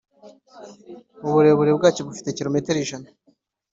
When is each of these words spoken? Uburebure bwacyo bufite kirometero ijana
Uburebure 1.27 1.71
bwacyo 1.77 2.01
bufite 2.07 2.29
kirometero 2.35 2.77
ijana 2.85 3.07